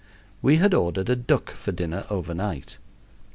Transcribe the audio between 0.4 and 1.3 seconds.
We had ordered a